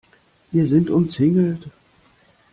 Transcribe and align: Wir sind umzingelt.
Wir 0.49 0.65
sind 0.65 0.89
umzingelt. 0.89 1.67